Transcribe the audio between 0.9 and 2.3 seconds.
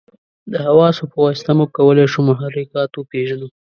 په واسطه موږ کولای شو